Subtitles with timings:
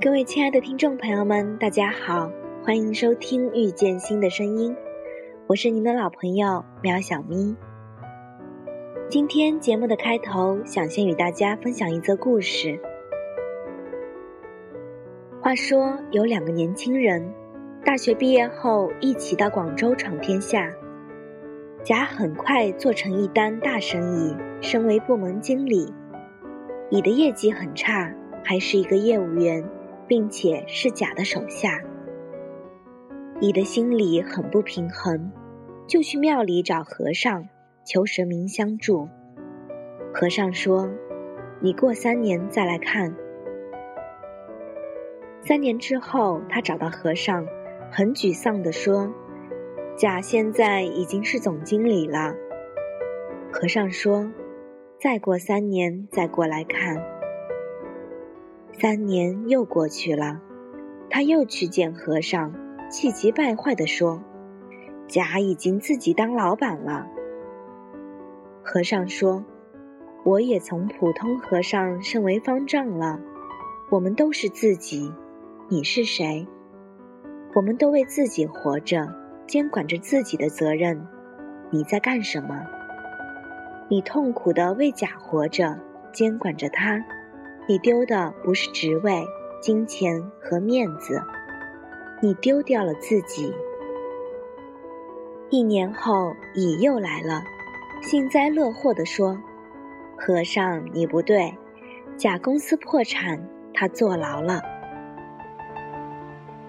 [0.00, 2.30] 各位亲爱的听众朋友们，大家好，
[2.62, 4.70] 欢迎收听《遇见新的声音》，
[5.46, 7.56] 我是您的老朋友喵小咪。
[9.08, 12.78] 今天节目的开头，想先与大家分享一则故事。
[15.40, 17.32] 话说有两个年轻人，
[17.84, 20.70] 大学毕业后一起到广州闯天下。
[21.82, 25.92] 甲很快做成一单大生意，升为部门经理。
[26.90, 28.10] 乙的业绩很差，
[28.44, 29.64] 还是一个业务员。
[30.06, 31.80] 并且是甲的手下，
[33.40, 35.32] 乙的心里很不平衡，
[35.86, 37.48] 就去庙里找和尚
[37.86, 39.08] 求神明相助。
[40.12, 40.90] 和尚说
[41.58, 43.16] ：“你过三年再来看。”
[45.40, 47.46] 三年之后，他找到和尚，
[47.90, 49.10] 很沮丧地说
[49.96, 52.34] ：“甲现在已经是总经理了。”
[53.50, 54.30] 和尚说
[55.00, 57.02] ：“再过三年再过来看。”
[58.76, 60.40] 三年又过去了，
[61.08, 62.52] 他又去见和尚，
[62.90, 64.20] 气急败坏地说
[65.06, 67.06] ：“甲已经自己当老板了。”
[68.64, 69.44] 和尚说
[70.24, 73.20] ：“我也从普通和尚升为方丈了。
[73.90, 75.12] 我们都是自己，
[75.68, 76.48] 你是谁？
[77.54, 79.06] 我们都为自己活着，
[79.46, 81.06] 监管着自己的责任。
[81.70, 82.66] 你在干什么？
[83.88, 85.78] 你痛苦的为甲活着，
[86.12, 87.04] 监管着他。”
[87.66, 89.26] 你丢的不是职位、
[89.58, 91.22] 金钱和面子，
[92.20, 93.54] 你丢掉了自己。
[95.48, 97.42] 一年后，乙又来了，
[98.02, 99.38] 幸灾乐祸地说
[100.18, 101.56] ：“和尚，你不对，
[102.18, 104.60] 甲公司破产，他坐牢了。”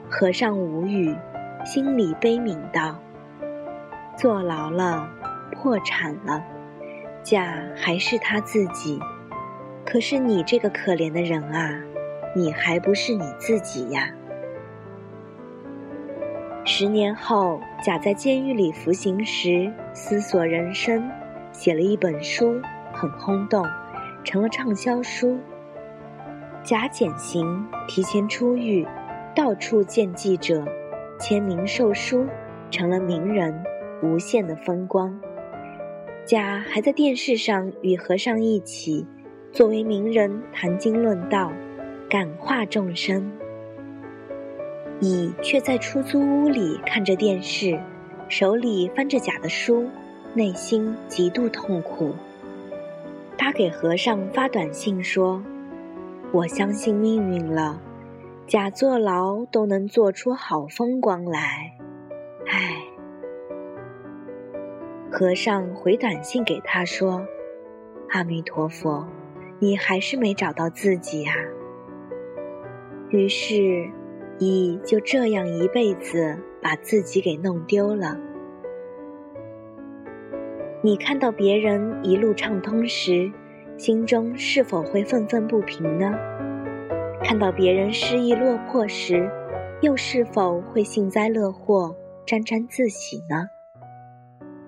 [0.09, 1.13] 和尚无语，
[1.65, 2.97] 心里悲悯道
[4.15, 5.09] ：“坐牢了，
[5.51, 6.41] 破产了，
[7.21, 8.97] 甲还是他自己。”
[9.85, 11.79] 可是你这个可怜的人啊，
[12.35, 14.09] 你还不是你自己呀？
[16.65, 21.07] 十年后，甲在监狱里服刑时思索人生，
[21.51, 22.59] 写了一本书，
[22.91, 23.63] 很轰动，
[24.23, 25.37] 成了畅销书。
[26.63, 28.85] 甲减刑，提前出狱，
[29.35, 30.65] 到处见记者，
[31.19, 32.25] 签名售书，
[32.71, 33.63] 成了名人，
[34.01, 35.21] 无限的风光。
[36.25, 39.05] 甲还在电视上与和尚一起。
[39.55, 41.49] 作为名人谈经论道，
[42.09, 43.31] 感化众生。
[44.99, 47.79] 乙却在出租屋里看着电视，
[48.27, 49.89] 手里翻着甲的书，
[50.33, 52.13] 内心极度痛苦。
[53.37, 55.41] 他给和尚发短信说
[56.33, 57.79] ：“我相信命运了，
[58.47, 61.71] 甲坐牢都能做出好风光来。”
[62.51, 62.75] 唉。
[65.09, 67.25] 和尚回短信给他说
[68.11, 69.07] ：“阿弥陀佛。”
[69.59, 71.33] 你还是没找到自己呀。
[73.09, 73.89] 于是，
[74.39, 78.17] 乙就这样一辈子把自己给弄丢了。
[80.81, 83.31] 你看到别人一路畅通时，
[83.77, 86.13] 心中是否会愤愤不平呢？
[87.23, 89.29] 看到别人失意落魄时，
[89.81, 91.95] 又是否会幸灾乐祸、
[92.25, 93.47] 沾沾自喜呢？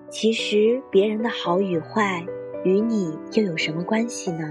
[0.08, 2.24] 其实，别人的好与坏，
[2.64, 4.50] 与你又有什么关系呢？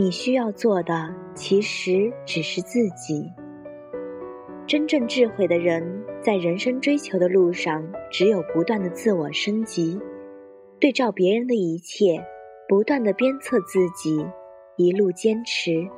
[0.00, 3.28] 你需要做的其实只是自己。
[4.64, 5.82] 真正智慧的人，
[6.22, 9.98] 在人生追求的路上，只有不断的自我升级，
[10.78, 12.24] 对照别人的一切，
[12.68, 14.24] 不断的鞭策自己，
[14.76, 15.88] 一路坚持，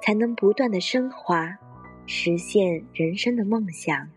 [0.00, 1.58] 才能不断的升华，
[2.06, 4.10] 实现人生的梦想。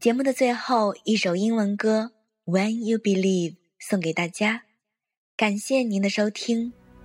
[0.00, 2.12] 节目的最后一首英文歌
[2.50, 4.62] 《When You Believe》送给大家，
[5.36, 6.72] 感谢您的收听。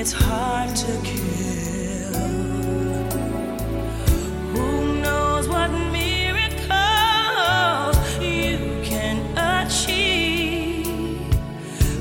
[0.00, 2.14] it's hard to kill.
[4.52, 6.68] Who knows what miracles
[8.22, 10.86] you can achieve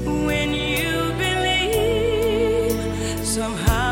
[0.06, 2.78] when you believe
[3.26, 3.87] somehow.